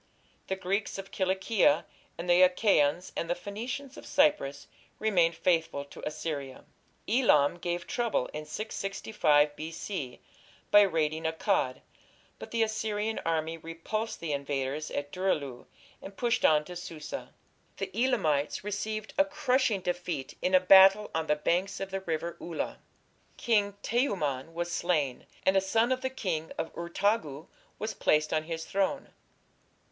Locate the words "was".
24.55-24.71, 27.77-27.93